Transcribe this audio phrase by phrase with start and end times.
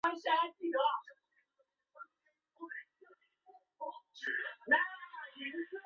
[0.03, 0.71] 塔德吕
[4.65, 5.79] 兰让。